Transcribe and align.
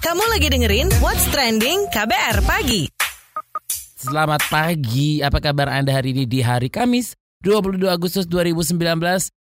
Kamu 0.00 0.24
lagi 0.32 0.48
dengerin 0.48 0.88
What's 1.04 1.28
Trending 1.28 1.84
KBR 1.92 2.40
Pagi. 2.48 2.88
Selamat 3.92 4.40
pagi, 4.48 5.20
apa 5.20 5.36
kabar 5.36 5.68
Anda 5.68 5.92
hari 5.92 6.16
ini 6.16 6.24
di 6.24 6.40
hari 6.40 6.72
Kamis 6.72 7.12
22 7.44 7.92
Agustus 7.92 8.24
2019? 8.24 8.80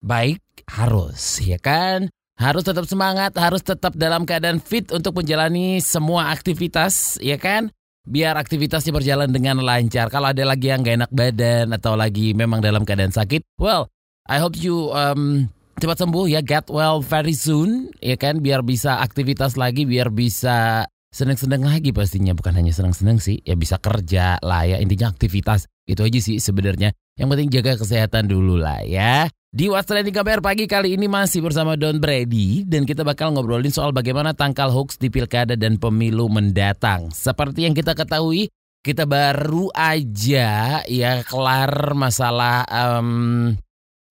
Baik, 0.01 0.41
harus 0.65 1.37
ya 1.45 1.61
kan? 1.61 2.09
Harus 2.33 2.65
tetap 2.65 2.89
semangat, 2.89 3.37
harus 3.37 3.61
tetap 3.61 3.93
dalam 3.93 4.25
keadaan 4.25 4.57
fit 4.57 4.89
untuk 4.89 5.21
menjalani 5.21 5.77
semua 5.85 6.33
aktivitas 6.33 7.21
ya 7.21 7.37
kan? 7.37 7.69
Biar 8.09 8.41
aktivitasnya 8.41 8.89
berjalan 8.89 9.29
dengan 9.29 9.61
lancar. 9.61 10.09
Kalau 10.09 10.33
ada 10.33 10.41
lagi 10.49 10.73
yang 10.73 10.81
gak 10.81 10.97
enak 11.05 11.11
badan 11.13 11.77
atau 11.77 11.93
lagi 11.93 12.33
memang 12.33 12.57
dalam 12.57 12.89
keadaan 12.89 13.13
sakit, 13.13 13.45
well, 13.61 13.85
I 14.25 14.41
hope 14.41 14.57
you 14.57 14.89
um, 14.97 15.53
cepat 15.79 16.03
sembuh 16.03 16.27
ya, 16.27 16.43
get 16.43 16.67
well 16.67 16.99
very 16.99 17.33
soon 17.33 17.89
ya 18.03 18.19
kan? 18.19 18.43
Biar 18.43 18.61
bisa 18.61 18.99
aktivitas 19.01 19.55
lagi, 19.55 19.87
biar 19.87 20.13
bisa 20.13 20.85
seneng-seneng 21.09 21.65
lagi 21.65 21.89
pastinya. 21.89 22.37
Bukan 22.37 22.53
hanya 22.53 22.75
seneng-seneng 22.75 23.17
sih 23.17 23.41
ya 23.41 23.57
bisa 23.57 23.81
kerja 23.81 24.37
lah 24.43 24.67
ya. 24.67 24.77
Intinya 24.77 25.09
aktivitas 25.09 25.65
itu 25.89 26.03
aja 26.05 26.19
sih 26.21 26.37
sebenarnya. 26.37 26.93
Yang 27.17 27.27
penting 27.35 27.49
jaga 27.49 27.71
kesehatan 27.81 28.29
dulu 28.29 28.59
lah 28.61 28.85
ya. 28.85 29.27
Di 29.49 29.65
What's 29.65 29.89
Trending 29.89 30.13
KBR 30.13 30.45
pagi 30.45 30.69
kali 30.69 30.93
ini 30.93 31.09
masih 31.09 31.41
bersama 31.41 31.73
Don 31.73 31.97
Brady 31.97 32.61
dan 32.69 32.85
kita 32.85 33.01
bakal 33.01 33.33
ngobrolin 33.33 33.73
soal 33.73 33.89
bagaimana 33.89 34.37
tangkal 34.37 34.69
hoax 34.69 35.01
di 35.01 35.09
pilkada 35.09 35.57
dan 35.57 35.81
pemilu 35.81 36.29
mendatang. 36.29 37.09
Seperti 37.09 37.65
yang 37.65 37.73
kita 37.73 37.97
ketahui 37.97 38.53
kita 38.85 39.09
baru 39.09 39.73
aja 39.73 40.79
ya 40.85 41.13
kelar 41.25 41.97
masalah 41.97 42.63
um, 42.69 43.57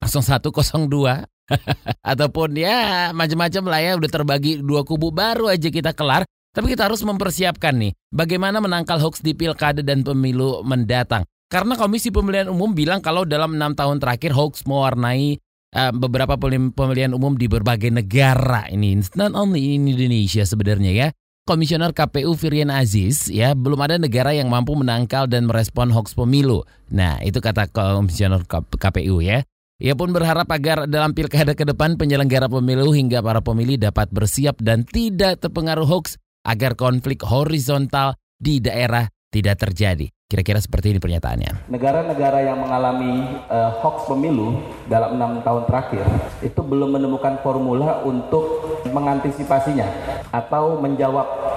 0102 0.03 1.38
ataupun 2.13 2.57
ya 2.57 3.11
macam-macam 3.17 3.63
lah 3.69 3.81
ya 3.81 3.93
udah 3.97 4.11
terbagi 4.11 4.61
dua 4.61 4.85
kubu 4.85 5.09
baru 5.09 5.49
aja 5.49 5.69
kita 5.73 5.97
kelar 5.97 6.29
tapi 6.53 6.75
kita 6.75 6.89
harus 6.89 7.05
mempersiapkan 7.05 7.77
nih 7.77 7.93
bagaimana 8.11 8.59
menangkal 8.59 8.99
hoax 8.99 9.21
di 9.23 9.37
pilkada 9.37 9.85
dan 9.85 10.03
pemilu 10.03 10.65
mendatang. 10.67 11.23
Karena 11.49 11.81
Komisi 11.81 12.13
Pemilihan 12.13 12.51
Umum 12.53 12.77
bilang 12.77 13.01
kalau 13.01 13.25
dalam 13.25 13.57
enam 13.57 13.73
tahun 13.73 14.03
terakhir 14.03 14.37
hoax 14.37 14.69
mewarnai 14.69 15.41
uh, 15.73 15.93
beberapa 15.93 16.37
pemilihan 16.75 17.13
umum 17.17 17.37
di 17.37 17.49
berbagai 17.49 17.89
negara 17.89 18.69
ini. 18.69 19.01
Not 19.17 19.33
only 19.33 19.77
in 19.77 19.89
Indonesia 19.89 20.45
sebenarnya 20.45 20.93
ya. 20.93 21.09
Komisioner 21.49 21.97
KPU 21.97 22.37
Firian 22.37 22.69
Aziz 22.69 23.33
ya 23.33 23.57
belum 23.57 23.81
ada 23.81 23.97
negara 23.97 24.37
yang 24.37 24.53
mampu 24.53 24.77
menangkal 24.77 25.25
dan 25.25 25.49
merespon 25.49 25.89
hoax 25.89 26.13
pemilu. 26.13 26.61
Nah 26.93 27.17
itu 27.25 27.41
kata 27.41 27.73
komisioner 27.73 28.45
KPU 28.51 29.25
ya. 29.25 29.41
Ia 29.79 29.95
pun 29.95 30.11
berharap 30.11 30.51
agar 30.51 30.91
dalam 30.91 31.15
pilkada 31.15 31.55
ke 31.55 31.63
depan 31.63 31.95
penyelenggara 31.95 32.51
pemilu 32.51 32.91
hingga 32.91 33.23
para 33.23 33.39
pemilih 33.39 33.79
dapat 33.79 34.11
bersiap 34.11 34.59
dan 34.59 34.83
tidak 34.83 35.39
terpengaruh 35.39 35.87
hoax 35.87 36.19
agar 36.43 36.75
konflik 36.75 37.23
horizontal 37.23 38.19
di 38.43 38.59
daerah 38.59 39.07
tidak 39.31 39.63
terjadi. 39.63 40.11
Kira-kira 40.29 40.59
seperti 40.59 40.93
ini 40.93 40.99
pernyataannya. 40.99 41.71
Negara-negara 41.71 42.43
yang 42.43 42.59
mengalami 42.59 43.39
uh, 43.47 43.79
hoax 43.79 44.11
pemilu 44.11 44.61
dalam 44.91 45.15
enam 45.15 45.47
tahun 45.47 45.71
terakhir 45.71 46.05
itu 46.43 46.59
belum 46.59 46.99
menemukan 46.99 47.39
formula 47.41 48.03
untuk 48.03 48.67
mengantisipasinya 48.91 49.87
atau 50.35 50.83
menjawab, 50.83 51.48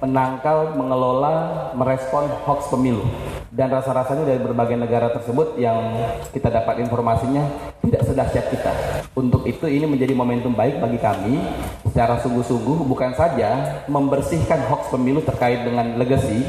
menangkal, 0.00 0.74
mengelola, 0.80 1.68
merespon 1.76 2.24
hoax 2.48 2.72
pemilu. 2.72 3.04
Dan 3.52 3.68
rasa-rasanya 3.68 4.24
dari 4.24 4.40
berbagai 4.40 4.80
negara 4.80 5.12
tersebut 5.12 5.60
yang 5.60 5.76
kita 6.32 6.48
dapat 6.48 6.80
informasinya 6.80 7.44
tidak 7.84 8.02
sedahsyat 8.08 8.46
kita. 8.48 8.72
Untuk 9.12 9.44
itu 9.44 9.68
ini 9.68 9.84
menjadi 9.84 10.16
momentum 10.16 10.56
baik 10.56 10.80
bagi 10.80 10.96
kami 10.96 11.36
secara 11.84 12.16
sungguh-sungguh 12.22 12.86
bukan 12.88 13.12
saja 13.12 13.82
membersihkan 13.90 14.64
hoax 14.70 14.88
pemilu 14.88 15.20
terkait 15.20 15.60
dengan 15.66 15.98
legacy 16.00 16.46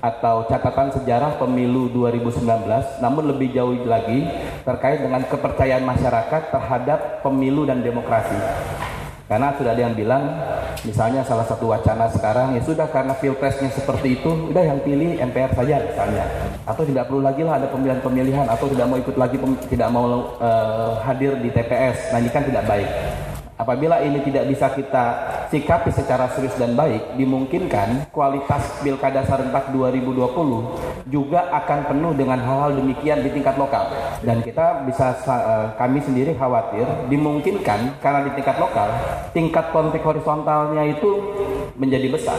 atau 0.00 0.48
catatan 0.48 0.92
sejarah 0.96 1.36
pemilu 1.36 1.92
2019, 1.92 2.44
namun 3.04 3.24
lebih 3.30 3.52
jauh 3.52 3.76
lagi 3.84 4.24
terkait 4.64 5.00
dengan 5.00 5.24
kepercayaan 5.28 5.84
masyarakat 5.84 6.42
terhadap 6.52 7.20
pemilu 7.20 7.68
dan 7.68 7.84
demokrasi. 7.84 8.36
Karena 9.30 9.54
sudah 9.54 9.78
ada 9.78 9.82
yang 9.86 9.94
bilang, 9.94 10.26
misalnya 10.82 11.22
salah 11.22 11.46
satu 11.46 11.70
wacana 11.70 12.10
sekarang 12.10 12.58
ya 12.58 12.66
sudah 12.66 12.90
karena 12.90 13.14
pilpresnya 13.14 13.70
seperti 13.70 14.18
itu, 14.18 14.50
udah 14.50 14.58
yang 14.58 14.82
pilih 14.82 15.22
MPR 15.22 15.54
saja 15.54 15.78
misalnya, 15.86 16.26
atau 16.66 16.82
tidak 16.82 17.06
perlu 17.06 17.22
lagi 17.22 17.46
lah 17.46 17.62
ada 17.62 17.70
pemilihan-pemilihan, 17.70 18.50
atau 18.50 18.66
tidak 18.66 18.90
mau 18.90 18.98
ikut 18.98 19.14
lagi, 19.14 19.38
tidak 19.70 19.88
mau 19.94 20.34
uh, 20.42 20.98
hadir 21.06 21.38
di 21.38 21.46
TPS. 21.46 22.10
Nah 22.10 22.18
ini 22.18 22.30
kan 22.34 22.42
tidak 22.42 22.66
baik. 22.66 22.90
Apabila 23.54 24.02
ini 24.02 24.18
tidak 24.26 24.50
bisa 24.50 24.66
kita 24.74 25.04
sikapi 25.50 25.90
secara 25.90 26.30
serius 26.30 26.54
dan 26.54 26.78
baik, 26.78 27.18
dimungkinkan 27.18 28.08
kualitas 28.14 28.80
Pilkada 28.80 29.26
Serentak 29.26 29.74
2020 29.74 31.10
juga 31.10 31.50
akan 31.50 31.90
penuh 31.90 32.12
dengan 32.14 32.38
hal-hal 32.38 32.78
demikian 32.78 33.26
di 33.26 33.34
tingkat 33.34 33.58
lokal. 33.58 33.90
Dan 34.22 34.46
kita 34.46 34.86
bisa 34.86 35.18
kami 35.74 35.98
sendiri 35.98 36.38
khawatir 36.38 36.86
dimungkinkan 37.10 37.98
karena 37.98 38.24
di 38.24 38.30
tingkat 38.38 38.56
lokal 38.62 38.88
tingkat 39.34 39.74
konflik 39.74 40.06
horizontalnya 40.06 40.86
itu 40.86 41.10
menjadi 41.74 42.08
besar. 42.14 42.38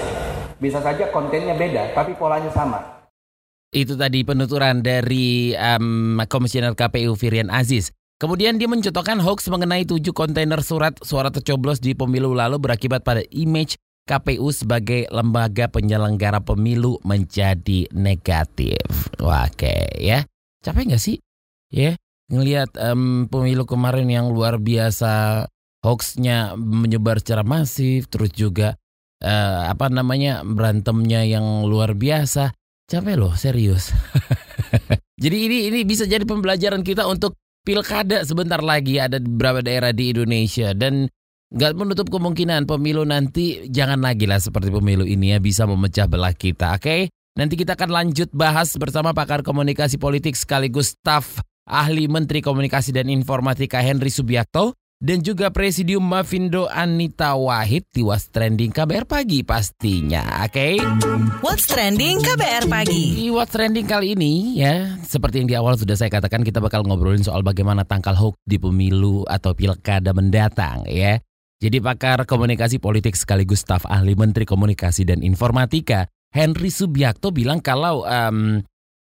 Bisa 0.61 0.79
saja 0.79 1.11
kontennya 1.11 1.57
beda, 1.57 1.91
tapi 1.91 2.15
polanya 2.15 2.49
sama. 2.53 3.03
Itu 3.71 3.95
tadi 3.95 4.27
penuturan 4.27 4.83
dari 4.83 5.55
um, 5.55 6.19
Komisioner 6.27 6.75
KPU 6.75 7.15
Firian 7.15 7.47
Aziz. 7.47 7.91
Kemudian 8.21 8.61
dia 8.61 8.69
mencontohkan 8.69 9.17
hoax 9.17 9.49
mengenai 9.49 9.81
tujuh 9.81 10.13
kontainer 10.13 10.61
surat 10.61 10.93
suara 11.01 11.33
tercoblos 11.33 11.81
di 11.81 11.97
pemilu 11.97 12.37
lalu 12.37 12.61
berakibat 12.61 13.01
pada 13.01 13.25
image 13.33 13.81
KPU 14.05 14.53
sebagai 14.53 15.09
lembaga 15.09 15.65
penyelenggara 15.65 16.37
pemilu 16.37 17.01
menjadi 17.01 17.89
negatif. 17.89 18.77
Wah, 19.17 19.49
oke 19.49 19.97
ya. 19.97 20.21
Capek 20.61 20.93
nggak 20.93 21.01
sih? 21.01 21.17
Ya, 21.73 21.97
ngelihat 22.29 22.77
um, 22.77 23.25
pemilu 23.25 23.65
kemarin 23.65 24.05
yang 24.05 24.29
luar 24.29 24.61
biasa 24.61 25.49
hoaxnya 25.81 26.53
menyebar 26.53 27.25
secara 27.25 27.41
masif, 27.41 28.05
terus 28.05 28.29
juga 28.37 28.77
uh, 29.25 29.65
apa 29.65 29.89
namanya 29.89 30.45
berantemnya 30.45 31.25
yang 31.25 31.65
luar 31.65 31.97
biasa. 31.97 32.53
Capek 32.85 33.17
loh, 33.17 33.33
serius. 33.33 33.89
Jadi 35.21 35.37
ini 35.41 35.57
ini 35.73 35.79
bisa 35.85 36.09
jadi 36.09 36.25
pembelajaran 36.25 36.81
kita 36.81 37.05
untuk 37.05 37.37
pilkada 37.61 38.25
sebentar 38.25 38.59
lagi 38.61 38.97
ada 38.97 39.21
beberapa 39.21 39.61
daerah 39.61 39.93
di 39.93 40.13
Indonesia 40.13 40.73
dan 40.73 41.09
nggak 41.51 41.73
menutup 41.75 42.07
kemungkinan 42.07 42.63
pemilu 42.63 43.03
nanti 43.03 43.67
jangan 43.67 43.99
lagi 43.99 44.23
lah 44.23 44.39
seperti 44.39 44.71
pemilu 44.71 45.03
ini 45.03 45.35
ya 45.35 45.37
bisa 45.43 45.67
memecah 45.67 46.07
belah 46.07 46.31
kita, 46.31 46.79
oke? 46.79 46.83
Okay? 46.83 47.01
Nanti 47.35 47.55
kita 47.55 47.79
akan 47.79 47.89
lanjut 47.91 48.27
bahas 48.35 48.75
bersama 48.75 49.15
pakar 49.15 49.39
komunikasi 49.39 49.95
politik 49.95 50.35
sekaligus 50.35 50.99
staf 50.99 51.39
ahli 51.63 52.11
Menteri 52.11 52.43
Komunikasi 52.43 52.91
dan 52.91 53.07
Informatika 53.07 53.79
Henry 53.79 54.11
Subiakto 54.11 54.75
dan 55.01 55.25
juga 55.25 55.49
Presidium 55.49 56.05
Mavindo 56.05 56.69
Anita 56.69 57.33
Wahid 57.33 57.89
di 57.89 58.05
What's 58.05 58.29
Trending 58.29 58.69
KBR 58.69 59.09
Pagi 59.09 59.41
pastinya, 59.41 60.45
oke? 60.45 60.53
Okay? 60.53 60.77
What's 61.41 61.65
Trending 61.65 62.21
KBR 62.21 62.69
Pagi. 62.69 63.25
Di 63.25 63.27
What's 63.33 63.49
Trending 63.49 63.89
kali 63.89 64.13
ini 64.13 64.61
ya, 64.61 65.01
seperti 65.01 65.41
yang 65.41 65.49
di 65.49 65.57
awal 65.57 65.73
sudah 65.73 65.97
saya 65.97 66.13
katakan 66.13 66.45
kita 66.45 66.61
bakal 66.61 66.85
ngobrolin 66.85 67.25
soal 67.25 67.41
bagaimana 67.41 67.81
tangkal 67.81 68.13
hoax 68.13 68.37
di 68.45 68.61
pemilu 68.61 69.25
atau 69.25 69.57
pilkada 69.57 70.13
mendatang 70.13 70.85
ya. 70.85 71.17
Jadi 71.57 71.81
pakar 71.81 72.25
komunikasi 72.29 72.77
politik 72.77 73.17
sekaligus 73.17 73.65
staf 73.65 73.85
ahli 73.89 74.13
Menteri 74.13 74.49
Komunikasi 74.49 75.05
dan 75.05 75.25
Informatika 75.25 76.09
Henry 76.33 76.69
Subiakto 76.73 77.29
bilang 77.29 77.61
kalau 77.61 78.01
um, 78.05 78.61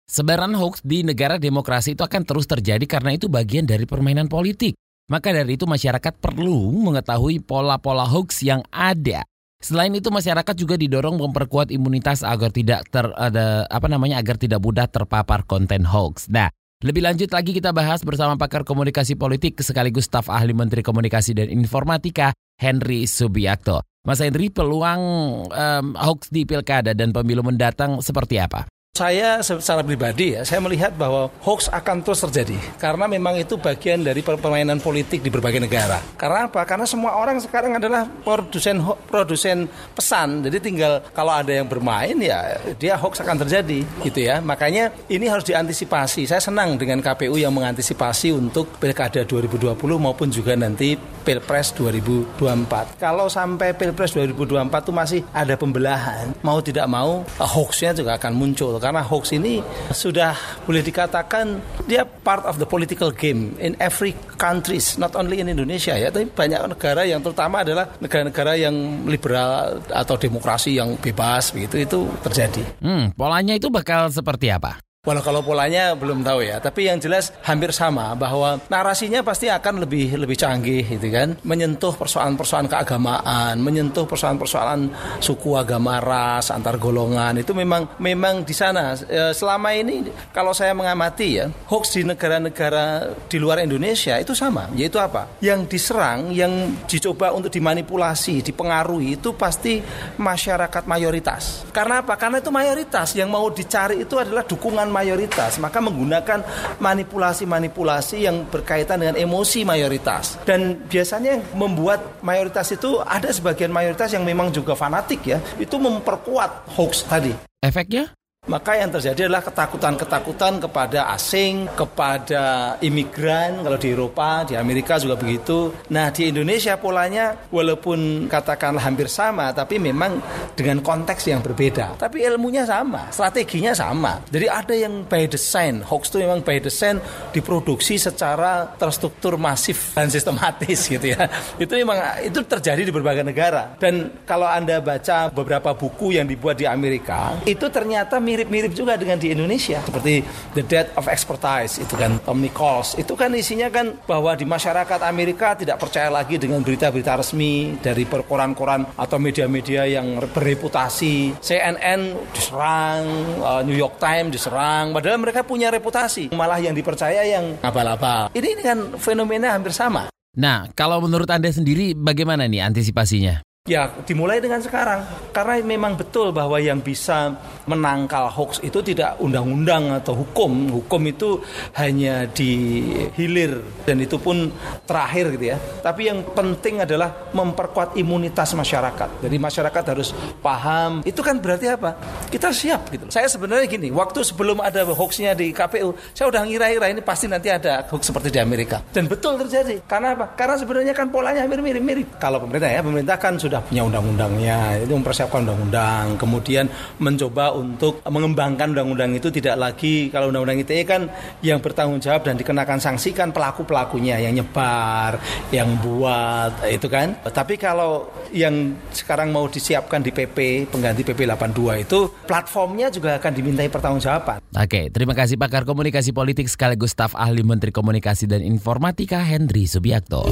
sebaran 0.06 0.54
hoax 0.54 0.82
di 0.82 1.06
negara 1.06 1.38
demokrasi 1.38 1.94
itu 1.94 2.02
akan 2.02 2.22
terus 2.26 2.50
terjadi 2.50 2.82
karena 2.86 3.14
itu 3.14 3.26
bagian 3.30 3.66
dari 3.66 3.86
permainan 3.86 4.26
politik. 4.26 4.74
Maka 5.10 5.34
dari 5.34 5.58
itu 5.58 5.66
masyarakat 5.66 6.14
perlu 6.22 6.70
mengetahui 6.78 7.42
pola-pola 7.42 8.06
hoax 8.06 8.46
yang 8.46 8.62
ada. 8.70 9.26
Selain 9.62 9.94
itu 9.94 10.10
masyarakat 10.10 10.54
juga 10.58 10.74
didorong 10.74 11.22
memperkuat 11.22 11.70
imunitas 11.70 12.26
agar 12.26 12.50
tidak 12.50 12.82
ter 12.90 13.06
ada 13.14 13.62
apa 13.70 13.86
namanya 13.86 14.18
agar 14.18 14.34
tidak 14.34 14.58
mudah 14.58 14.90
terpapar 14.90 15.46
konten 15.46 15.86
hoax. 15.86 16.26
Nah, 16.26 16.50
lebih 16.82 17.06
lanjut 17.06 17.30
lagi 17.30 17.54
kita 17.54 17.70
bahas 17.70 18.02
bersama 18.02 18.34
pakar 18.34 18.66
komunikasi 18.66 19.14
politik 19.14 19.62
sekaligus 19.62 20.10
staf 20.10 20.26
ahli 20.26 20.50
Menteri 20.50 20.82
Komunikasi 20.82 21.38
dan 21.38 21.46
Informatika 21.46 22.34
Henry 22.58 23.06
Subiakto. 23.06 23.86
Mas 24.02 24.18
Henry, 24.18 24.50
peluang 24.50 25.02
um, 25.46 25.86
hoax 25.94 26.26
di 26.34 26.42
pilkada 26.42 26.90
dan 26.90 27.14
pemilu 27.14 27.46
mendatang 27.46 28.02
seperti 28.02 28.42
apa? 28.42 28.66
Saya 28.92 29.40
secara 29.40 29.80
pribadi 29.80 30.36
ya, 30.36 30.44
saya 30.44 30.60
melihat 30.60 30.92
bahwa 30.92 31.32
hoax 31.40 31.72
akan 31.72 32.04
terus 32.04 32.28
terjadi 32.28 32.60
karena 32.76 33.08
memang 33.08 33.40
itu 33.40 33.56
bagian 33.56 34.04
dari 34.04 34.20
permainan 34.20 34.84
politik 34.84 35.24
di 35.24 35.32
berbagai 35.32 35.64
negara. 35.64 35.96
Karena 36.20 36.44
apa? 36.44 36.60
Karena 36.68 36.84
semua 36.84 37.16
orang 37.16 37.40
sekarang 37.40 37.80
adalah 37.80 38.04
produsen 38.04 38.84
produsen 39.08 39.64
pesan. 39.96 40.44
Jadi 40.44 40.60
tinggal 40.60 41.00
kalau 41.16 41.32
ada 41.32 41.48
yang 41.56 41.64
bermain 41.72 42.12
ya 42.20 42.60
dia 42.76 43.00
hoax 43.00 43.24
akan 43.24 43.40
terjadi 43.48 43.80
gitu 44.04 44.28
ya. 44.28 44.44
Makanya 44.44 44.92
ini 45.08 45.24
harus 45.24 45.48
diantisipasi. 45.48 46.28
Saya 46.28 46.44
senang 46.44 46.76
dengan 46.76 47.00
KPU 47.00 47.40
yang 47.40 47.56
mengantisipasi 47.56 48.36
untuk 48.36 48.76
Pilkada 48.76 49.24
2020 49.24 49.72
maupun 49.96 50.28
juga 50.28 50.52
nanti 50.52 51.00
Pilpres 51.24 51.72
2024. 51.80 53.00
Kalau 53.00 53.32
sampai 53.32 53.72
Pilpres 53.72 54.12
2024 54.12 54.84
itu 54.84 54.92
masih 54.92 55.20
ada 55.32 55.56
pembelahan, 55.56 56.36
mau 56.44 56.60
tidak 56.60 56.84
mau 56.92 57.24
hoaxnya 57.40 57.96
juga 57.96 58.20
akan 58.20 58.36
muncul 58.36 58.81
karena 58.82 59.06
hoax 59.06 59.30
ini 59.38 59.62
sudah 59.94 60.34
boleh 60.66 60.82
dikatakan 60.82 61.62
dia 61.86 62.02
part 62.02 62.42
of 62.42 62.58
the 62.58 62.66
political 62.66 63.14
game 63.14 63.54
in 63.62 63.78
every 63.78 64.10
countries, 64.34 64.98
not 64.98 65.14
only 65.14 65.38
in 65.38 65.46
Indonesia 65.46 65.94
ya, 65.94 66.10
tapi 66.10 66.26
banyak 66.26 66.58
negara 66.66 67.06
yang 67.06 67.22
terutama 67.22 67.62
adalah 67.62 67.94
negara-negara 68.02 68.58
yang 68.58 69.06
liberal 69.06 69.78
atau 69.86 70.18
demokrasi 70.18 70.74
yang 70.74 70.98
bebas 70.98 71.54
begitu 71.54 71.78
itu 71.78 72.00
terjadi. 72.26 72.82
Hmm, 72.82 73.14
polanya 73.14 73.54
itu 73.54 73.70
bakal 73.70 74.10
seperti 74.10 74.50
apa? 74.50 74.82
Walau 75.02 75.18
kalau 75.18 75.42
polanya 75.42 75.98
belum 75.98 76.22
tahu 76.22 76.46
ya, 76.46 76.62
tapi 76.62 76.86
yang 76.86 77.02
jelas 77.02 77.34
hampir 77.42 77.74
sama 77.74 78.14
bahwa 78.14 78.62
narasinya 78.70 79.18
pasti 79.26 79.50
akan 79.50 79.82
lebih 79.82 80.14
lebih 80.14 80.38
canggih 80.38 80.86
gitu 80.86 81.10
kan, 81.10 81.34
menyentuh 81.42 81.90
persoalan-persoalan 81.98 82.70
keagamaan, 82.70 83.58
menyentuh 83.58 84.06
persoalan-persoalan 84.06 84.94
suku 85.18 85.58
agama 85.58 85.98
ras 85.98 86.54
antar 86.54 86.78
golongan 86.78 87.34
itu 87.42 87.50
memang 87.50 87.98
memang 87.98 88.46
di 88.46 88.54
sana 88.54 88.94
e, 88.94 89.34
selama 89.34 89.74
ini 89.74 90.06
kalau 90.30 90.54
saya 90.54 90.70
mengamati 90.70 91.42
ya 91.42 91.50
hoax 91.66 91.98
di 91.98 92.06
negara-negara 92.06 93.10
di 93.26 93.42
luar 93.42 93.58
Indonesia 93.66 94.14
itu 94.22 94.38
sama, 94.38 94.70
yaitu 94.78 95.02
apa? 95.02 95.26
Yang 95.42 95.66
diserang, 95.66 96.30
yang 96.30 96.78
dicoba 96.86 97.34
untuk 97.34 97.50
dimanipulasi, 97.50 98.54
dipengaruhi 98.54 99.18
itu 99.18 99.34
pasti 99.34 99.82
masyarakat 100.14 100.86
mayoritas. 100.86 101.66
Karena 101.74 102.06
apa? 102.06 102.14
Karena 102.14 102.38
itu 102.38 102.54
mayoritas 102.54 103.18
yang 103.18 103.34
mau 103.34 103.50
dicari 103.50 104.06
itu 104.06 104.14
adalah 104.14 104.46
dukungan 104.46 104.91
mayoritas, 104.92 105.56
maka 105.56 105.80
menggunakan 105.80 106.44
manipulasi-manipulasi 106.78 108.28
yang 108.28 108.44
berkaitan 108.46 109.00
dengan 109.00 109.16
emosi 109.16 109.64
mayoritas. 109.64 110.36
Dan 110.44 110.84
biasanya 110.86 111.40
yang 111.40 111.44
membuat 111.56 112.20
mayoritas 112.20 112.68
itu 112.76 113.00
ada 113.00 113.32
sebagian 113.32 113.72
mayoritas 113.72 114.12
yang 114.12 114.22
memang 114.22 114.52
juga 114.52 114.76
fanatik 114.76 115.24
ya, 115.24 115.40
itu 115.56 115.80
memperkuat 115.80 116.76
hoax 116.76 117.08
tadi. 117.08 117.32
Efeknya? 117.64 118.12
Maka 118.42 118.74
yang 118.74 118.90
terjadi 118.90 119.30
adalah 119.30 119.46
ketakutan-ketakutan 119.46 120.58
kepada 120.58 121.14
asing, 121.14 121.70
kepada 121.78 122.74
imigran, 122.82 123.62
kalau 123.62 123.78
di 123.78 123.94
Eropa, 123.94 124.42
di 124.42 124.58
Amerika 124.58 124.98
juga 124.98 125.14
begitu. 125.14 125.70
Nah 125.94 126.10
di 126.10 126.26
Indonesia 126.26 126.74
polanya 126.74 127.38
walaupun 127.54 128.26
katakanlah 128.26 128.82
hampir 128.82 129.06
sama, 129.06 129.54
tapi 129.54 129.78
memang 129.78 130.18
dengan 130.58 130.82
konteks 130.82 131.30
yang 131.30 131.38
berbeda. 131.38 131.94
Tapi 132.02 132.26
ilmunya 132.26 132.66
sama, 132.66 133.14
strateginya 133.14 133.78
sama. 133.78 134.18
Jadi 134.26 134.50
ada 134.50 134.74
yang 134.74 135.06
by 135.06 135.30
design, 135.30 135.78
hoax 135.86 136.10
itu 136.10 136.26
memang 136.26 136.42
by 136.42 136.58
design 136.58 136.98
diproduksi 137.30 137.94
secara 137.94 138.74
terstruktur 138.74 139.38
masif 139.38 139.94
dan 139.94 140.10
sistematis 140.10 140.82
gitu 140.98 141.14
ya. 141.14 141.30
Itu 141.62 141.78
memang 141.78 142.26
itu 142.26 142.42
terjadi 142.42 142.82
di 142.82 142.90
berbagai 142.90 143.22
negara. 143.22 143.78
Dan 143.78 144.10
kalau 144.26 144.50
Anda 144.50 144.82
baca 144.82 145.30
beberapa 145.30 145.78
buku 145.78 146.18
yang 146.18 146.26
dibuat 146.26 146.58
di 146.58 146.66
Amerika, 146.66 147.38
itu 147.46 147.70
ternyata 147.70 148.18
mirip-mirip 148.32 148.72
juga 148.72 148.96
dengan 148.96 149.20
di 149.20 149.28
Indonesia. 149.28 149.84
Seperti 149.84 150.24
The 150.56 150.64
Death 150.64 150.90
of 150.96 151.06
Expertise 151.12 151.84
itu 151.84 151.94
kan. 151.94 152.16
Tom 152.24 152.40
Nichols. 152.40 152.96
Itu 152.96 153.12
kan 153.12 153.36
isinya 153.36 153.68
kan 153.68 154.00
bahwa 154.08 154.32
di 154.32 154.48
masyarakat 154.48 155.00
Amerika 155.04 155.52
tidak 155.52 155.76
percaya 155.76 156.08
lagi 156.08 156.40
dengan 156.40 156.64
berita-berita 156.64 157.20
resmi 157.20 157.76
dari 157.80 158.08
koran-koran 158.08 158.88
atau 158.96 159.16
media-media 159.20 159.84
yang 159.84 160.16
bereputasi. 160.32 161.36
CNN 161.40 162.16
diserang 162.32 163.04
uh, 163.42 163.60
New 163.60 163.76
York 163.76 164.00
Times 164.00 164.32
diserang. 164.32 164.96
Padahal 164.96 165.20
mereka 165.20 165.44
punya 165.44 165.68
reputasi. 165.68 166.32
Malah 166.32 166.62
yang 166.62 166.72
dipercaya 166.72 167.22
yang 167.26 167.60
abal-abal 167.60 168.32
ini 168.32 168.62
kan 168.62 168.78
fenomena 168.96 169.54
hampir 169.58 169.74
sama. 169.74 170.08
Nah, 170.32 170.70
kalau 170.72 171.04
menurut 171.04 171.28
Anda 171.28 171.52
sendiri 171.52 171.92
bagaimana 171.92 172.48
nih 172.48 172.64
antisipasinya? 172.64 173.44
Ya, 173.70 173.94
dimulai 174.02 174.42
dengan 174.42 174.58
sekarang. 174.58 175.06
Karena 175.30 175.62
memang 175.62 175.94
betul 175.94 176.34
bahwa 176.34 176.58
yang 176.58 176.82
bisa 176.82 177.30
menangkal 177.70 178.26
hoax 178.26 178.58
itu 178.58 178.82
tidak 178.82 179.14
undang-undang 179.22 180.02
atau 180.02 180.18
hukum. 180.18 180.66
Hukum 180.82 180.98
itu 181.06 181.38
hanya 181.78 182.26
di 182.26 182.82
hilir 183.14 183.62
dan 183.86 184.02
itu 184.02 184.18
pun 184.18 184.50
terakhir 184.82 185.38
gitu 185.38 185.54
ya. 185.54 185.62
Tapi 185.78 186.10
yang 186.10 186.26
penting 186.34 186.82
adalah 186.82 187.30
memperkuat 187.30 187.94
imunitas 187.94 188.50
masyarakat. 188.58 189.22
Jadi 189.22 189.36
masyarakat 189.38 189.84
harus 189.94 190.10
paham. 190.42 191.06
Itu 191.06 191.22
kan 191.22 191.38
berarti 191.38 191.70
apa? 191.70 191.94
Kita 192.34 192.50
siap 192.50 192.90
gitu. 192.90 193.14
Saya 193.14 193.30
sebenarnya 193.30 193.70
gini, 193.70 193.94
waktu 193.94 194.26
sebelum 194.26 194.58
ada 194.58 194.82
hoaxnya 194.90 195.38
di 195.38 195.54
KPU, 195.54 195.94
saya 196.18 196.26
udah 196.34 196.42
ngira-ngira 196.50 196.90
ini 196.90 196.98
pasti 196.98 197.30
nanti 197.30 197.46
ada 197.46 197.86
hoax 197.86 198.10
seperti 198.10 198.34
di 198.34 198.42
Amerika. 198.42 198.82
Dan 198.90 199.06
betul 199.06 199.38
terjadi. 199.38 199.86
Karena 199.86 200.18
apa? 200.18 200.34
Karena 200.34 200.58
sebenarnya 200.58 200.98
kan 200.98 201.14
polanya 201.14 201.46
mirip-mirip. 201.46 202.18
Kalau 202.18 202.42
pemerintah 202.42 202.66
ya, 202.66 202.82
pemerintah 202.82 203.14
kan 203.22 203.38
sudah 203.38 203.51
sudah 203.52 203.68
punya 203.68 203.84
undang-undangnya, 203.84 204.80
itu 204.80 204.96
mempersiapkan 204.96 205.44
undang-undang, 205.44 206.16
kemudian 206.16 206.64
mencoba 206.96 207.52
untuk 207.52 208.00
mengembangkan 208.00 208.72
undang-undang 208.72 209.12
itu 209.12 209.28
tidak 209.28 209.60
lagi 209.60 210.08
kalau 210.08 210.32
undang-undang 210.32 210.64
ITE 210.64 210.88
kan 210.88 211.12
yang 211.44 211.60
bertanggung 211.60 212.00
jawab 212.00 212.24
dan 212.24 212.40
dikenakan 212.40 212.80
sanksi 212.80 213.12
kan 213.12 213.28
pelaku-pelakunya 213.28 214.16
yang 214.24 214.40
nyebar, 214.40 215.20
yang 215.52 215.68
buat 215.84 216.64
itu 216.64 216.88
kan. 216.88 217.12
Tapi 217.28 217.60
kalau 217.60 218.08
yang 218.32 218.72
sekarang 218.88 219.28
mau 219.28 219.44
disiapkan 219.44 220.00
di 220.00 220.08
PP 220.08 220.72
pengganti 220.72 221.04
PP 221.04 221.28
82 221.28 221.84
itu 221.84 222.08
platformnya 222.24 222.88
juga 222.88 223.20
akan 223.20 223.32
dimintai 223.36 223.68
pertanggungjawaban. 223.68 224.40
Oke, 224.56 224.88
terima 224.88 225.12
kasih 225.12 225.36
pakar 225.36 225.68
komunikasi 225.68 226.16
politik 226.16 226.48
sekaligus 226.48 226.96
staf 226.96 227.12
ahli 227.12 227.44
Menteri 227.44 227.68
Komunikasi 227.68 228.24
dan 228.24 228.40
Informatika 228.40 229.20
Hendri 229.20 229.68
Subiakto. 229.68 230.24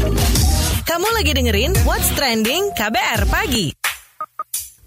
Kamu 0.80 1.12
lagi 1.12 1.36
dengerin 1.36 1.76
What's 1.84 2.08
Trending 2.16 2.72
KBR 2.72 3.28
Pagi. 3.28 3.76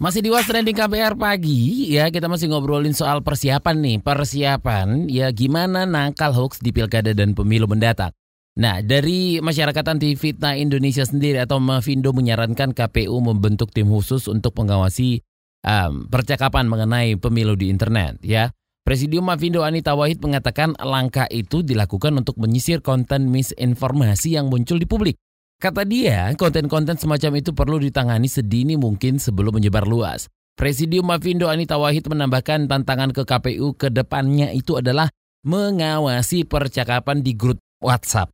Masih 0.02 0.26
di 0.26 0.30
What's 0.32 0.50
Trending 0.50 0.74
KBR 0.74 1.14
pagi 1.14 1.86
ya 1.94 2.10
kita 2.10 2.26
masih 2.26 2.50
ngobrolin 2.50 2.90
soal 2.90 3.22
persiapan 3.22 3.78
nih 3.78 3.96
persiapan 4.02 5.06
ya 5.06 5.30
gimana 5.30 5.86
nangkal 5.86 6.34
hoax 6.34 6.58
di 6.58 6.74
pilkada 6.74 7.14
dan 7.14 7.38
pemilu 7.38 7.70
mendatang. 7.70 8.10
Nah 8.58 8.82
dari 8.82 9.38
masyarakat 9.38 9.84
anti 9.86 10.18
fitnah 10.18 10.58
Indonesia 10.58 11.06
sendiri 11.06 11.38
atau 11.38 11.62
Mavindo 11.62 12.10
menyarankan 12.10 12.74
KPU 12.74 13.14
membentuk 13.22 13.70
tim 13.70 13.86
khusus 13.86 14.26
untuk 14.26 14.58
mengawasi 14.58 15.22
um, 15.62 16.10
percakapan 16.10 16.66
mengenai 16.66 17.14
pemilu 17.22 17.54
di 17.54 17.70
internet 17.70 18.18
ya. 18.18 18.50
Presidium 18.84 19.30
Mavindo 19.30 19.64
Anita 19.64 19.96
Wahid 19.96 20.20
mengatakan 20.20 20.76
langkah 20.76 21.24
itu 21.30 21.64
dilakukan 21.64 22.20
untuk 22.20 22.36
menyisir 22.36 22.84
konten 22.84 23.30
misinformasi 23.32 24.36
yang 24.36 24.52
muncul 24.52 24.76
di 24.76 24.84
publik. 24.84 25.16
Kata 25.62 25.86
dia, 25.86 26.34
konten-konten 26.34 26.98
semacam 26.98 27.40
itu 27.40 27.54
perlu 27.54 27.78
ditangani 27.80 28.28
sedini 28.28 28.74
mungkin 28.74 29.16
sebelum 29.16 29.56
menyebar 29.56 29.86
luas. 29.86 30.28
Presidium 30.54 31.10
Mavindo 31.10 31.50
Anita 31.50 31.74
Wahid 31.74 32.06
menambahkan 32.06 32.70
tantangan 32.70 33.10
ke 33.10 33.26
KPU 33.26 33.74
ke 33.74 33.90
depannya 33.90 34.54
itu 34.54 34.78
adalah 34.78 35.10
mengawasi 35.42 36.46
percakapan 36.46 37.26
di 37.26 37.34
grup 37.34 37.58
WhatsApp. 37.82 38.30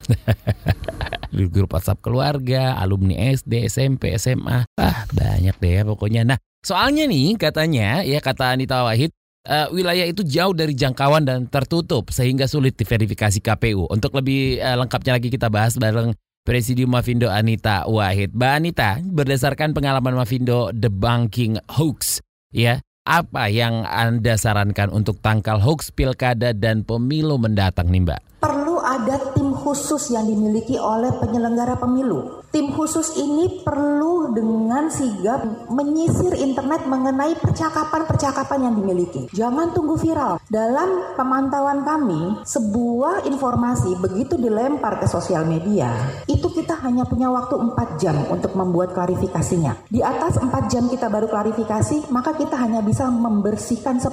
di 1.36 1.46
grup 1.46 1.70
WhatsApp 1.70 2.02
keluarga, 2.02 2.74
alumni 2.74 3.34
SD, 3.34 3.70
SMP, 3.70 4.18
SMA. 4.18 4.66
Ah, 4.74 5.06
banyak 5.14 5.56
deh 5.62 5.72
ya 5.78 5.82
pokoknya. 5.86 6.22
Nah, 6.26 6.38
soalnya 6.60 7.06
nih 7.06 7.38
katanya, 7.38 8.02
ya 8.02 8.18
kata 8.18 8.50
Anita 8.50 8.82
Wahid, 8.82 9.14
uh, 9.46 9.70
wilayah 9.70 10.04
itu 10.04 10.26
jauh 10.26 10.52
dari 10.52 10.74
jangkauan 10.74 11.24
dan 11.24 11.46
tertutup 11.46 12.10
sehingga 12.10 12.50
sulit 12.50 12.74
diverifikasi 12.76 13.40
KPU. 13.40 13.88
Untuk 13.88 14.12
lebih 14.18 14.60
uh, 14.60 14.76
lengkapnya 14.80 15.16
lagi 15.16 15.30
kita 15.30 15.48
bahas 15.48 15.78
bareng 15.78 16.12
Presidium 16.40 16.96
Mavindo 16.96 17.28
Anita 17.28 17.84
Wahid. 17.84 18.32
Mbak 18.32 18.52
Anita, 18.56 18.96
berdasarkan 18.96 19.76
pengalaman 19.76 20.16
Mavindo 20.16 20.72
debunking 20.72 21.60
hoax, 21.68 22.24
ya, 22.48 22.80
apa 23.04 23.52
yang 23.52 23.84
Anda 23.84 24.40
sarankan 24.40 24.88
untuk 24.88 25.20
tangkal 25.20 25.60
hoax 25.60 25.92
pilkada 25.92 26.56
dan 26.56 26.80
pemilu 26.80 27.36
mendatang 27.36 27.92
nih 27.92 28.08
Mbak? 28.08 28.20
Perlu 28.40 28.80
ada 28.80 29.20
tim 29.36 29.52
khusus 29.52 30.16
yang 30.16 30.24
dimiliki 30.24 30.80
oleh 30.80 31.12
penyelenggara 31.20 31.76
pemilu 31.76 32.39
Tim 32.50 32.74
khusus 32.74 33.14
ini 33.14 33.62
perlu 33.62 34.34
dengan 34.34 34.90
sigap 34.90 35.70
menyisir 35.70 36.34
internet 36.34 36.82
mengenai 36.82 37.38
percakapan-percakapan 37.38 38.66
yang 38.66 38.74
dimiliki. 38.74 39.30
Jangan 39.30 39.70
tunggu 39.70 39.94
viral. 39.94 40.42
Dalam 40.50 41.14
pemantauan 41.14 41.86
kami, 41.86 42.42
sebuah 42.42 43.22
informasi 43.30 43.94
begitu 44.02 44.34
dilempar 44.34 44.98
ke 44.98 45.06
sosial 45.06 45.46
media, 45.46 45.94
itu 46.26 46.50
kita 46.50 46.74
hanya 46.82 47.06
punya 47.06 47.30
waktu 47.30 47.54
4 47.54 48.02
jam 48.02 48.18
untuk 48.26 48.58
membuat 48.58 48.98
klarifikasinya. 48.98 49.86
Di 49.86 50.02
atas 50.02 50.34
4 50.42 50.50
jam 50.66 50.90
kita 50.90 51.06
baru 51.06 51.30
klarifikasi, 51.30 52.10
maka 52.10 52.34
kita 52.34 52.58
hanya 52.58 52.82
bisa 52.82 53.06
membersihkan 53.06 54.02
10% 54.02 54.10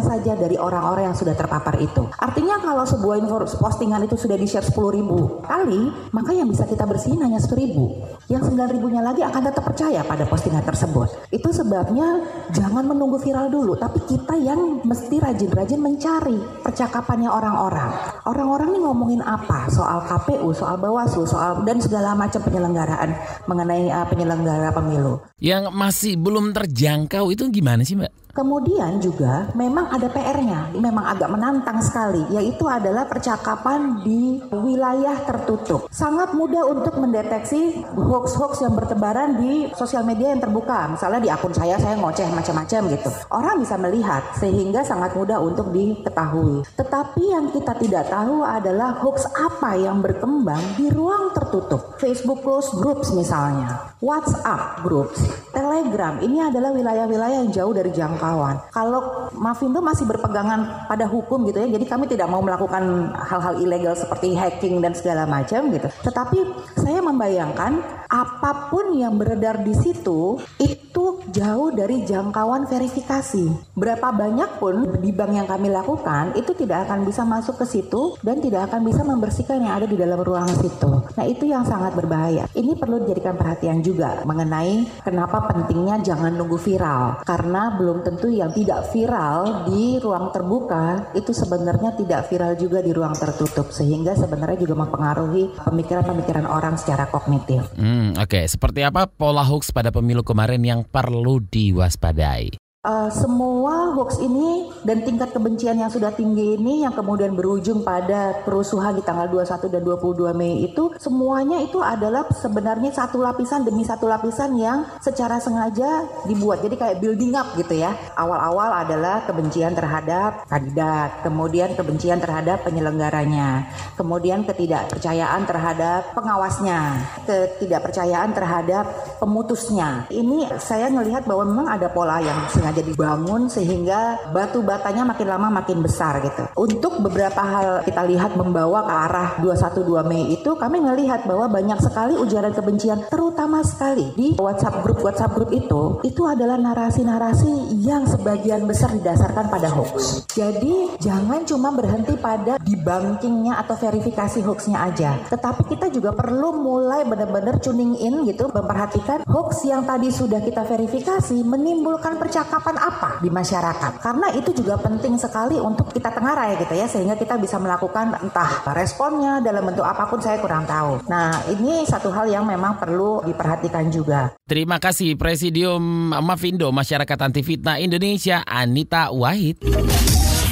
saja 0.00 0.32
dari 0.32 0.56
orang-orang 0.56 1.12
yang 1.12 1.16
sudah 1.16 1.36
terpapar 1.36 1.76
itu. 1.76 2.08
Artinya 2.24 2.56
kalau 2.56 2.88
sebuah 2.88 3.20
postingan 3.60 4.08
itu 4.08 4.16
sudah 4.16 4.40
di-share 4.40 4.64
10 4.64 4.96
ribu 4.96 5.44
kali, 5.44 5.92
maka 6.16 6.32
yang 6.32 6.48
bisa 6.48 6.64
kita 6.64 6.88
bersihin 6.88 7.20
hanya 7.20 7.36
10 7.36 7.65
ribu. 7.66 7.98
Yang 8.26 8.54
9 8.54 8.74
ribunya 8.74 9.02
lagi 9.02 9.22
akan 9.22 9.42
tetap 9.50 9.62
percaya 9.62 10.02
pada 10.02 10.26
postingan 10.26 10.62
tersebut. 10.66 11.30
Itu 11.30 11.50
sebabnya 11.54 12.22
jangan 12.50 12.86
menunggu 12.86 13.22
viral 13.22 13.50
dulu, 13.50 13.78
tapi 13.78 14.02
kita 14.06 14.34
yang 14.38 14.82
mesti 14.82 15.22
rajin-rajin 15.22 15.78
mencari 15.78 16.38
percakapannya 16.62 17.30
orang-orang. 17.30 18.15
Orang-orang 18.26 18.74
ini 18.74 18.78
ngomongin 18.82 19.22
apa? 19.22 19.70
Soal 19.70 20.02
KPU, 20.02 20.50
soal 20.50 20.74
Bawaslu, 20.82 21.22
soal 21.30 21.62
dan 21.62 21.78
segala 21.78 22.10
macam 22.18 22.42
penyelenggaraan 22.42 23.14
mengenai 23.46 23.86
uh, 23.86 24.02
penyelenggara 24.10 24.74
pemilu. 24.74 25.22
Yang 25.38 25.70
masih 25.70 26.18
belum 26.18 26.50
terjangkau 26.50 27.30
itu 27.30 27.46
gimana 27.54 27.86
sih, 27.86 27.94
Mbak? 27.94 28.26
Kemudian 28.36 29.00
juga 29.00 29.48
memang 29.56 29.88
ada 29.88 30.12
PR-nya, 30.12 30.68
memang 30.76 31.08
agak 31.08 31.32
menantang 31.32 31.80
sekali, 31.80 32.20
yaitu 32.36 32.68
adalah 32.68 33.08
percakapan 33.08 34.04
di 34.04 34.44
wilayah 34.52 35.24
tertutup. 35.24 35.88
Sangat 35.88 36.36
mudah 36.36 36.68
untuk 36.68 37.00
mendeteksi 37.00 37.80
hoax-hoax 37.96 38.60
yang 38.60 38.76
bertebaran 38.76 39.40
di 39.40 39.72
sosial 39.72 40.04
media 40.04 40.36
yang 40.36 40.44
terbuka. 40.44 40.84
Misalnya 40.92 41.20
di 41.24 41.32
akun 41.32 41.56
saya, 41.56 41.80
saya 41.80 41.96
ngoceh 41.96 42.28
macam-macam 42.28 42.80
gitu. 42.92 43.08
Orang 43.32 43.56
bisa 43.56 43.80
melihat 43.80 44.20
sehingga 44.36 44.84
sangat 44.84 45.16
mudah 45.16 45.40
untuk 45.40 45.72
diketahui. 45.72 46.60
Tetapi 46.76 47.22
yang 47.32 47.48
kita 47.56 47.72
tidak 47.80 48.04
tahu 48.12 48.15
adalah 48.24 48.96
hoax 49.04 49.28
apa 49.36 49.76
yang 49.76 50.00
berkembang 50.00 50.60
di 50.80 50.88
ruang 50.88 51.36
tertutup. 51.36 52.00
Facebook 52.00 52.40
close 52.40 52.72
groups 52.80 53.12
misalnya, 53.12 53.92
WhatsApp 54.00 54.80
groups, 54.80 55.20
Telegram. 55.52 56.16
Ini 56.16 56.48
adalah 56.48 56.72
wilayah-wilayah 56.72 57.44
yang 57.44 57.52
jauh 57.52 57.76
dari 57.76 57.92
jangkauan. 57.92 58.72
Kalau 58.72 59.28
Mavindo 59.36 59.84
masih 59.84 60.08
berpegangan 60.08 60.88
pada 60.88 61.04
hukum 61.04 61.44
gitu 61.44 61.60
ya, 61.60 61.68
jadi 61.76 61.84
kami 61.84 62.08
tidak 62.08 62.32
mau 62.32 62.40
melakukan 62.40 63.12
hal-hal 63.12 63.60
ilegal 63.60 63.92
seperti 63.92 64.32
hacking 64.32 64.80
dan 64.80 64.96
segala 64.96 65.28
macam 65.28 65.68
gitu. 65.68 65.92
Tetapi 66.00 66.38
saya 66.80 67.04
membayangkan 67.04 67.84
apa 68.08 68.72
pun 68.72 68.96
yang 68.96 69.20
beredar 69.20 69.60
di 69.60 69.76
situ 69.76 70.40
itu 70.56 71.15
jauh 71.30 71.74
dari 71.74 72.06
jangkauan 72.06 72.68
verifikasi. 72.70 73.74
Berapa 73.74 74.14
banyak 74.14 74.60
pun 74.62 74.98
di 75.00 75.10
bank 75.10 75.32
yang 75.34 75.48
kami 75.48 75.68
lakukan 75.70 76.34
itu 76.38 76.52
tidak 76.54 76.86
akan 76.86 77.06
bisa 77.06 77.22
masuk 77.26 77.58
ke 77.62 77.66
situ 77.66 78.14
dan 78.22 78.38
tidak 78.38 78.70
akan 78.70 78.82
bisa 78.86 79.02
membersihkan 79.02 79.62
yang 79.62 79.74
ada 79.78 79.86
di 79.88 79.96
dalam 79.98 80.20
ruang 80.22 80.48
situ. 80.50 80.92
Nah 81.16 81.24
itu 81.26 81.48
yang 81.48 81.66
sangat 81.66 81.94
berbahaya. 81.94 82.46
Ini 82.54 82.78
perlu 82.78 83.02
dijadikan 83.02 83.34
perhatian 83.38 83.82
juga 83.82 84.22
mengenai 84.22 84.86
kenapa 85.02 85.50
pentingnya 85.50 86.02
jangan 86.02 86.34
nunggu 86.34 86.58
viral 86.58 87.22
karena 87.26 87.74
belum 87.78 88.02
tentu 88.06 88.28
yang 88.30 88.50
tidak 88.52 88.88
viral 88.90 89.66
di 89.66 89.98
ruang 90.02 90.30
terbuka 90.30 91.14
itu 91.14 91.30
sebenarnya 91.30 91.94
tidak 91.98 92.28
viral 92.30 92.52
juga 92.58 92.78
di 92.82 92.90
ruang 92.92 93.14
tertutup 93.16 93.70
sehingga 93.70 94.14
sebenarnya 94.14 94.58
juga 94.62 94.74
mempengaruhi 94.86 95.58
pemikiran-pemikiran 95.62 96.46
orang 96.46 96.74
secara 96.78 97.08
kognitif. 97.10 97.66
Hmm, 97.76 98.14
Oke, 98.16 98.42
okay. 98.42 98.44
seperti 98.46 98.82
apa 98.82 99.08
pola 99.08 99.42
hoax 99.42 99.70
pada 99.70 99.90
pemilu 99.90 100.22
kemarin 100.22 100.62
yang 100.62 100.80
perlu 101.16 101.40
diwaspadai? 101.48 102.52
Uh, 102.86 103.10
semua 103.10 103.92
hoax 103.98 104.22
ini 104.22 104.70
dan 104.86 105.02
tingkat 105.02 105.34
kebencian 105.34 105.76
yang 105.76 105.90
sudah 105.90 106.14
tinggi 106.14 106.54
ini 106.54 106.86
yang 106.86 106.94
kemudian 106.94 107.34
berujung 107.34 107.82
pada 107.82 108.46
kerusuhan 108.46 108.94
di 108.94 109.02
tanggal 109.02 109.26
21 109.26 109.74
dan 109.74 109.82
22 109.82 110.30
Mei 110.38 110.62
itu 110.62 110.94
semuanya 111.02 111.58
itu 111.58 111.82
adalah 111.82 112.30
sebenarnya 112.30 112.94
satu 112.94 113.18
lapisan 113.18 113.66
demi 113.66 113.82
satu 113.82 114.06
lapisan 114.06 114.54
yang 114.54 114.86
secara 115.02 115.42
sengaja 115.42 116.06
dibuat. 116.30 116.62
Jadi 116.62 116.78
kayak 116.78 117.02
building 117.02 117.34
up 117.34 117.52
gitu 117.58 117.74
ya. 117.82 117.92
Awal-awal 118.14 118.86
adalah 118.86 119.26
kebencian 119.26 119.74
terhadap 119.74 120.46
kandidat, 120.46 121.26
kemudian 121.26 121.74
kebencian 121.74 122.22
terhadap 122.22 122.62
penyelenggaranya, 122.62 123.66
kemudian 123.98 124.46
ketidakpercayaan 124.46 125.42
terhadap 125.48 126.14
pengawasnya, 126.14 127.02
ketidakpercayaan 127.26 128.30
terhadap 128.36 128.84
pemutusnya. 129.18 130.06
Ini 130.12 130.60
saya 130.60 130.92
melihat 130.92 131.24
bahwa 131.24 131.44
memang 131.48 131.66
ada 131.72 131.88
pola 131.90 132.20
yang 132.20 132.36
sengaja 132.52 132.75
sengaja 132.76 132.92
dibangun 132.92 133.42
sehingga 133.48 134.00
batu 134.36 134.60
batanya 134.60 135.08
makin 135.08 135.28
lama 135.32 135.48
makin 135.48 135.80
besar 135.80 136.20
gitu. 136.20 136.44
Untuk 136.60 137.00
beberapa 137.00 137.40
hal 137.40 137.88
kita 137.88 138.04
lihat 138.04 138.36
membawa 138.36 138.84
ke 138.84 138.92
arah 138.92 139.28
212 139.40 140.04
Mei 140.04 140.36
itu 140.36 140.50
kami 140.60 140.84
melihat 140.84 141.24
bahwa 141.24 141.48
banyak 141.48 141.80
sekali 141.80 142.20
ujaran 142.20 142.52
kebencian 142.52 143.08
terutama 143.08 143.64
sekali 143.64 144.12
di 144.12 144.36
WhatsApp 144.36 144.84
grup 144.84 145.00
WhatsApp 145.00 145.32
grup 145.32 145.50
itu 145.56 146.04
itu 146.04 146.22
adalah 146.28 146.60
narasi-narasi 146.60 147.80
yang 147.80 148.04
sebagian 148.04 148.68
besar 148.68 148.92
didasarkan 148.92 149.48
pada 149.48 149.72
hoax. 149.72 150.28
Jadi 150.36 151.00
jangan 151.00 151.48
cuma 151.48 151.72
berhenti 151.72 152.12
pada 152.20 152.60
debunkingnya 152.60 153.56
atau 153.64 153.78
verifikasi 153.78 154.44
hoaxnya 154.44 154.84
aja, 154.84 155.16
tetapi 155.32 155.64
kita 155.72 155.88
juga 155.88 156.12
perlu 156.12 156.60
mulai 156.60 157.08
benar-benar 157.08 157.56
tuning 157.62 157.96
in 157.96 158.28
gitu 158.28 158.50
memperhatikan 158.52 159.24
hoax 159.24 159.64
yang 159.64 159.86
tadi 159.88 160.12
sudah 160.12 160.42
kita 160.42 160.66
verifikasi 160.66 161.40
menimbulkan 161.40 162.18
percakapan 162.18 162.65
percakapan 162.66 162.76
apa 162.82 163.10
di 163.22 163.30
masyarakat. 163.30 163.92
Karena 164.02 164.26
itu 164.34 164.50
juga 164.50 164.74
penting 164.82 165.14
sekali 165.14 165.56
untuk 165.62 165.94
kita 165.94 166.10
tengarai 166.10 166.58
gitu 166.58 166.74
ya 166.74 166.86
sehingga 166.90 167.14
kita 167.14 167.38
bisa 167.38 167.62
melakukan 167.62 168.18
entah 168.18 168.66
responnya 168.74 169.38
dalam 169.38 169.62
bentuk 169.70 169.86
apa 169.86 170.10
pun 170.10 170.18
saya 170.18 170.42
kurang 170.42 170.66
tahu. 170.66 171.06
Nah, 171.06 171.46
ini 171.54 171.86
satu 171.86 172.10
hal 172.10 172.26
yang 172.26 172.42
memang 172.42 172.82
perlu 172.82 173.22
diperhatikan 173.22 173.86
juga. 173.94 174.34
Terima 174.42 174.82
kasih 174.82 175.14
Presidium 175.14 176.10
Mavindo 176.10 176.74
Masyarakat 176.74 177.18
Anti 177.22 177.42
Fitnah 177.46 177.78
Indonesia 177.78 178.42
Anita 178.42 179.14
Wahid. 179.14 179.62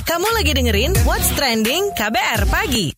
Kamu 0.05 0.29
lagi 0.37 0.53
dengerin 0.55 0.95
What's 1.03 1.35
Trending 1.35 1.91
KBR 1.99 2.47
Pagi. 2.47 2.95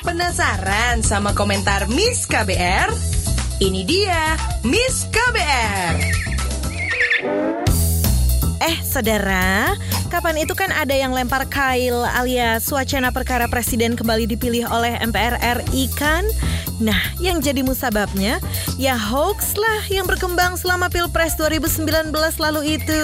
Penasaran 0.00 1.04
sama 1.04 1.36
komentar 1.36 1.84
Miss 1.92 2.24
KBR? 2.24 2.88
Ini 3.60 3.80
dia 3.84 4.32
Miss 4.64 5.04
KBR. 5.12 6.29
Eh, 8.60 8.76
saudara, 8.84 9.72
kapan 10.12 10.44
itu 10.44 10.52
kan 10.52 10.68
ada 10.72 10.92
yang 10.92 11.16
lempar 11.16 11.48
kail 11.48 12.04
alias 12.04 12.68
wacana 12.68 13.08
perkara 13.08 13.48
presiden 13.48 13.96
kembali 13.96 14.28
dipilih 14.28 14.68
oleh 14.68 15.00
MPR 15.00 15.40
RI 15.40 15.88
kan? 15.96 16.24
Nah, 16.80 17.00
yang 17.20 17.44
jadi 17.44 17.60
musababnya 17.60 18.40
ya 18.80 18.96
hoax 18.96 19.56
lah 19.60 19.84
yang 19.92 20.08
berkembang 20.08 20.56
selama 20.56 20.88
Pilpres 20.88 21.36
2019 21.36 22.12
lalu 22.40 22.80
itu. 22.80 23.02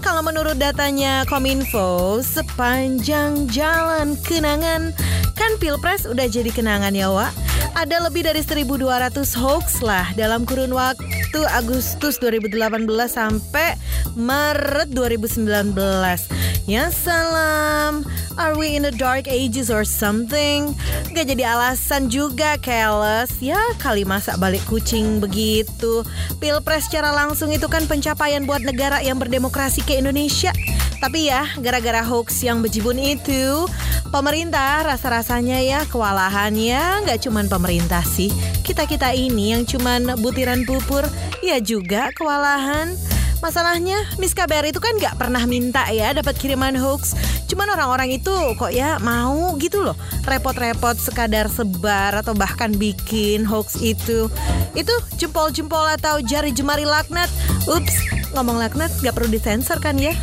Kalau 0.00 0.24
menurut 0.24 0.58
datanya 0.58 1.22
Kominfo, 1.28 2.24
sepanjang 2.24 3.46
jalan 3.52 4.16
kenangan 4.24 4.96
kan 5.36 5.52
Pilpres 5.60 6.08
udah 6.08 6.26
jadi 6.26 6.48
kenangan 6.50 6.96
ya, 6.96 7.12
Wak. 7.12 7.51
Ada 7.72 8.04
lebih 8.04 8.28
dari 8.28 8.44
1200 8.44 9.32
hoax 9.40 9.80
lah 9.80 10.04
dalam 10.12 10.44
kurun 10.44 10.76
waktu 10.76 11.40
Agustus 11.56 12.20
2018 12.20 12.84
sampai 13.08 13.80
Maret 14.12 14.92
2019. 14.92 16.51
Ya 16.62 16.94
salam, 16.94 18.06
are 18.38 18.54
we 18.54 18.78
in 18.78 18.86
the 18.86 18.94
dark 18.94 19.26
ages 19.26 19.66
or 19.66 19.82
something? 19.82 20.78
Gak 21.10 21.26
jadi 21.34 21.58
alasan 21.58 22.06
juga 22.06 22.54
careless 22.62 23.34
Ya 23.42 23.58
kali 23.82 24.06
masa 24.06 24.38
balik 24.38 24.62
kucing 24.70 25.18
begitu. 25.18 26.06
Pilpres 26.38 26.86
secara 26.86 27.10
langsung 27.10 27.50
itu 27.50 27.66
kan 27.66 27.82
pencapaian 27.90 28.46
buat 28.46 28.62
negara 28.62 29.02
yang 29.02 29.18
berdemokrasi 29.18 29.82
ke 29.82 29.98
Indonesia. 29.98 30.54
Tapi 31.02 31.34
ya 31.34 31.50
gara-gara 31.58 31.98
hoax 32.06 32.46
yang 32.46 32.62
bejibun 32.62 32.94
itu 32.94 33.66
Pemerintah 34.14 34.86
rasa-rasanya 34.86 35.58
ya 35.58 35.82
kewalahan 35.90 36.54
ya 36.54 37.02
Gak 37.02 37.26
cuman 37.26 37.50
pemerintah 37.50 38.06
sih. 38.06 38.30
Kita-kita 38.62 39.10
ini 39.10 39.50
yang 39.50 39.66
cuman 39.66 40.14
butiran 40.22 40.62
pupur 40.62 41.02
Ya 41.42 41.58
juga 41.58 42.14
kewalahan 42.14 42.94
Masalahnya 43.42 43.98
Miss 44.22 44.38
KBR 44.38 44.70
itu 44.70 44.78
kan 44.78 44.94
gak 45.02 45.18
pernah 45.18 45.42
minta 45.50 45.90
ya 45.90 46.14
dapat 46.14 46.38
kiriman 46.38 46.78
hoax. 46.78 47.18
Cuman 47.50 47.66
orang-orang 47.74 48.14
itu 48.14 48.30
kok 48.54 48.70
ya 48.70 49.02
mau 49.02 49.58
gitu 49.58 49.82
loh. 49.82 49.98
Repot-repot 50.22 50.94
sekadar 50.94 51.50
sebar 51.50 52.22
atau 52.22 52.38
bahkan 52.38 52.70
bikin 52.70 53.42
hoax 53.42 53.82
itu. 53.82 54.30
Itu 54.78 54.94
jempol-jempol 55.18 55.90
atau 55.98 56.22
jari 56.22 56.54
jemari 56.54 56.86
laknat. 56.86 57.26
Ups, 57.66 58.06
ngomong 58.30 58.62
laknat 58.62 58.94
gak 59.02 59.18
perlu 59.18 59.34
disensor 59.34 59.82
kan 59.82 59.98
ya? 59.98 60.14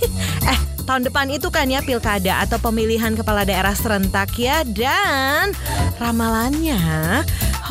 eh, 0.48 0.58
tahun 0.88 1.12
depan 1.12 1.28
itu 1.28 1.52
kan 1.52 1.68
ya 1.68 1.84
pilkada 1.84 2.40
atau 2.40 2.56
pemilihan 2.56 3.12
kepala 3.12 3.44
daerah 3.44 3.76
serentak 3.76 4.32
ya 4.40 4.64
dan 4.64 5.52
ramalannya 6.00 7.20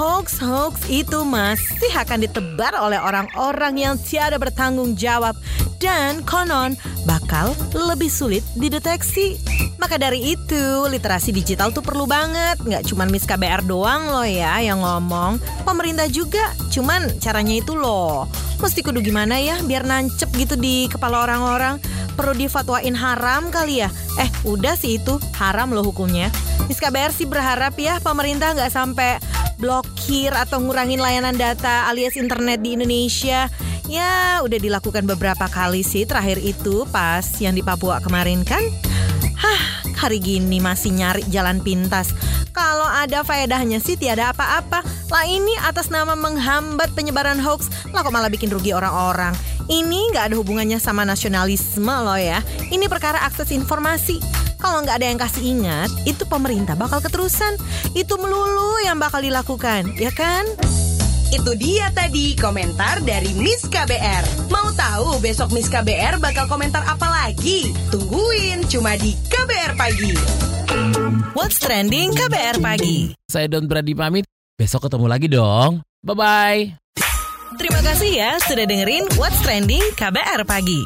hoax-hoax 0.02 0.90
itu 0.90 1.22
masih 1.22 1.94
akan 1.94 2.26
ditebar 2.26 2.74
oleh 2.74 2.98
orang-orang 2.98 3.78
yang 3.78 3.94
tiada 4.02 4.42
bertanggung 4.42 4.98
jawab 4.98 5.38
dan 5.78 6.26
konon 6.26 6.74
bakal 7.06 7.54
lebih 7.78 8.10
sulit 8.10 8.42
dideteksi. 8.58 9.38
Maka 9.78 10.02
dari 10.02 10.34
itu, 10.34 10.90
literasi 10.90 11.30
digital 11.30 11.70
tuh 11.70 11.86
perlu 11.86 12.10
banget. 12.10 12.58
Nggak 12.66 12.90
cuma 12.90 13.06
Miss 13.06 13.30
KBR 13.30 13.62
doang 13.62 14.10
loh 14.10 14.26
ya 14.26 14.58
yang 14.58 14.82
ngomong. 14.82 15.38
Pemerintah 15.70 16.10
juga, 16.10 16.50
cuman 16.74 17.22
caranya 17.22 17.62
itu 17.62 17.78
loh. 17.78 18.26
Mesti 18.58 18.82
kudu 18.82 19.06
gimana 19.06 19.38
ya 19.38 19.62
biar 19.62 19.86
nancep 19.86 20.34
gitu 20.34 20.58
di 20.58 20.90
kepala 20.90 21.30
orang-orang. 21.30 21.78
Perlu 22.18 22.34
difatwain 22.42 22.98
haram 22.98 23.54
kali 23.54 23.86
ya? 23.86 23.90
Eh, 24.18 24.30
udah 24.50 24.74
sih 24.74 24.98
itu, 24.98 25.22
haram 25.38 25.70
loh 25.70 25.86
hukumnya. 25.86 26.34
Miss 26.66 26.82
KBR 26.82 27.14
sih 27.14 27.30
berharap 27.30 27.78
ya 27.78 28.02
pemerintah 28.02 28.54
nggak 28.58 28.74
sampai 28.74 29.22
blokir 29.62 30.34
atau 30.34 30.58
ngurangin 30.58 30.98
layanan 30.98 31.38
data 31.38 31.86
alias 31.86 32.18
internet 32.18 32.66
di 32.66 32.74
Indonesia. 32.74 33.46
Ya, 33.86 34.42
udah 34.42 34.58
dilakukan 34.58 35.06
beberapa 35.06 35.46
kali 35.46 35.86
sih 35.86 36.10
terakhir 36.10 36.42
itu 36.42 36.90
pas 36.90 37.24
yang 37.38 37.54
di 37.54 37.62
Papua 37.62 38.02
kemarin 38.02 38.42
kan. 38.42 38.66
Hah, 39.38 39.62
hari 39.94 40.18
gini 40.18 40.58
masih 40.58 40.90
nyari 40.98 41.22
jalan 41.30 41.62
pintas. 41.62 42.10
Kalau 42.52 42.90
ada 42.90 43.22
faedahnya 43.22 43.80
sih 43.80 43.96
tiada 43.96 44.34
apa-apa. 44.34 44.84
Lah 45.12 45.26
ini 45.28 45.54
atas 45.62 45.94
nama 45.94 46.18
menghambat 46.18 46.92
penyebaran 46.98 47.40
hoax, 47.40 47.70
lah 47.94 48.02
kok 48.04 48.12
malah 48.12 48.32
bikin 48.32 48.50
rugi 48.50 48.74
orang-orang. 48.74 49.36
Ini 49.70 50.12
nggak 50.12 50.32
ada 50.32 50.36
hubungannya 50.36 50.80
sama 50.82 51.08
nasionalisme 51.08 51.92
loh 51.92 52.20
ya. 52.20 52.44
Ini 52.72 52.88
perkara 52.92 53.24
akses 53.24 53.54
informasi. 53.54 54.20
Kalau 54.62 54.86
nggak 54.86 55.02
ada 55.02 55.08
yang 55.10 55.18
kasih 55.18 55.44
ingat, 55.58 55.90
itu 56.06 56.22
pemerintah 56.30 56.78
bakal 56.78 57.02
keterusan. 57.02 57.58
Itu 57.98 58.22
melulu 58.22 58.78
yang 58.86 59.02
bakal 59.02 59.26
dilakukan, 59.26 59.98
ya 59.98 60.14
kan? 60.14 60.46
Itu 61.34 61.58
dia 61.58 61.90
tadi 61.96 62.38
komentar 62.38 63.02
dari 63.02 63.34
Miss 63.42 63.66
KBR. 63.66 64.52
Mau 64.54 64.70
tahu 64.78 65.18
besok 65.18 65.50
Miss 65.56 65.66
KBR 65.66 66.22
bakal 66.22 66.46
komentar 66.46 66.86
apa 66.86 67.10
lagi? 67.10 67.74
Tungguin 67.90 68.68
cuma 68.70 68.94
di 69.02 69.18
KBR 69.32 69.74
Pagi. 69.74 70.14
What's 71.34 71.58
Trending 71.58 72.14
KBR 72.14 72.62
Pagi. 72.62 73.18
Saya 73.26 73.50
Don 73.50 73.66
Brady 73.66 73.98
pamit. 73.98 74.30
Besok 74.60 74.92
ketemu 74.92 75.08
lagi 75.10 75.28
dong. 75.32 75.82
Bye-bye. 76.06 76.78
Terima 77.58 77.82
kasih 77.82 78.12
ya 78.14 78.32
sudah 78.46 78.68
dengerin 78.68 79.10
What's 79.18 79.42
Trending 79.42 79.84
KBR 79.98 80.46
Pagi. 80.46 80.86